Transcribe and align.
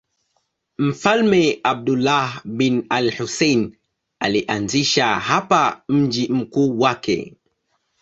Mfalme 0.87 1.45
Abdullah 1.63 2.41
bin 2.43 2.81
al-Husayn 2.89 3.77
alianzisha 4.19 5.05
hapa 5.19 5.83
mji 5.89 6.27
mkuu 6.27 6.79
wake. 6.79 7.37